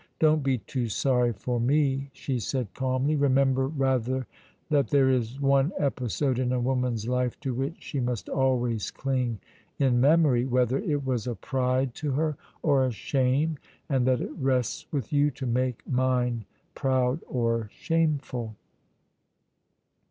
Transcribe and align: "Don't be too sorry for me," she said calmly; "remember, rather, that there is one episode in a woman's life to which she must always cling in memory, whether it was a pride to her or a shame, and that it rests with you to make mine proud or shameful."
"Don't 0.17 0.41
be 0.41 0.57
too 0.57 0.87
sorry 0.89 1.31
for 1.31 1.59
me," 1.59 2.09
she 2.11 2.39
said 2.39 2.73
calmly; 2.73 3.15
"remember, 3.15 3.67
rather, 3.67 4.25
that 4.71 4.87
there 4.87 5.11
is 5.11 5.39
one 5.39 5.71
episode 5.77 6.39
in 6.39 6.51
a 6.51 6.59
woman's 6.59 7.07
life 7.07 7.39
to 7.41 7.53
which 7.53 7.75
she 7.77 7.99
must 7.99 8.27
always 8.27 8.89
cling 8.89 9.39
in 9.77 10.01
memory, 10.01 10.43
whether 10.43 10.79
it 10.79 11.05
was 11.05 11.27
a 11.27 11.35
pride 11.35 11.93
to 11.93 12.13
her 12.13 12.35
or 12.63 12.83
a 12.83 12.91
shame, 12.91 13.57
and 13.89 14.07
that 14.07 14.21
it 14.21 14.31
rests 14.39 14.87
with 14.91 15.13
you 15.13 15.29
to 15.29 15.45
make 15.45 15.87
mine 15.87 16.45
proud 16.73 17.19
or 17.27 17.69
shameful." 17.71 18.55